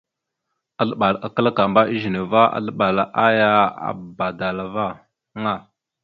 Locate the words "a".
1.25-1.27, 1.85-1.89, 3.87-3.89